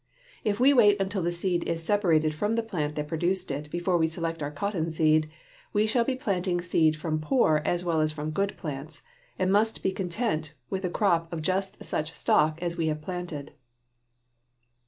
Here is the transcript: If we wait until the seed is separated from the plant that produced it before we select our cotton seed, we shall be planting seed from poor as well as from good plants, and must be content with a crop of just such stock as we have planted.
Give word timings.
If 0.43 0.59
we 0.59 0.73
wait 0.73 0.99
until 0.99 1.21
the 1.21 1.31
seed 1.31 1.63
is 1.65 1.83
separated 1.83 2.33
from 2.33 2.55
the 2.55 2.63
plant 2.63 2.95
that 2.95 3.07
produced 3.07 3.51
it 3.51 3.69
before 3.69 3.99
we 3.99 4.07
select 4.07 4.41
our 4.41 4.49
cotton 4.49 4.89
seed, 4.89 5.29
we 5.73 5.85
shall 5.85 6.03
be 6.03 6.15
planting 6.15 6.59
seed 6.59 6.95
from 6.95 7.21
poor 7.21 7.61
as 7.65 7.83
well 7.85 8.01
as 8.01 8.11
from 8.11 8.31
good 8.31 8.57
plants, 8.57 9.03
and 9.37 9.51
must 9.51 9.83
be 9.83 9.91
content 9.91 10.55
with 10.71 10.83
a 10.83 10.89
crop 10.89 11.31
of 11.31 11.43
just 11.43 11.83
such 11.83 12.13
stock 12.13 12.57
as 12.63 12.77
we 12.77 12.87
have 12.87 12.99
planted. 13.03 13.53